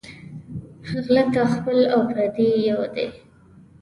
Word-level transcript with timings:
غله 1.03 1.23
ته 1.33 1.41
خپل 1.53 1.77
او 1.93 1.99
پردي 2.09 2.47
یو 2.69 2.81
دى 2.93 3.07